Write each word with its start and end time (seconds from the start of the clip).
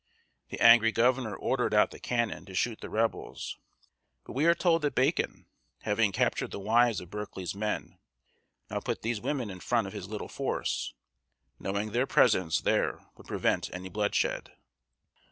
The 0.49 0.59
angry 0.59 0.91
governor 0.91 1.35
ordered 1.35 1.75
out 1.75 1.91
the 1.91 1.99
cannon 1.99 2.45
to 2.45 2.55
shoot 2.55 2.81
the 2.81 2.89
rebels; 2.89 3.59
but 4.23 4.33
we 4.33 4.47
are 4.47 4.55
told 4.55 4.81
that 4.81 4.95
Bacon, 4.95 5.45
having 5.83 6.11
captured 6.11 6.49
the 6.49 6.59
wives 6.59 6.99
of 6.99 7.11
Berkeley's 7.11 7.53
men, 7.53 7.99
now 8.67 8.79
put 8.79 9.03
these 9.03 9.21
women 9.21 9.51
in 9.51 9.59
front 9.59 9.85
of 9.85 9.93
his 9.93 10.07
little 10.09 10.27
force, 10.27 10.95
knowing 11.59 11.91
their 11.91 12.07
presence 12.07 12.61
there 12.61 13.05
would 13.15 13.27
prevent 13.27 13.69
any 13.71 13.89
bloodshed. 13.89 14.51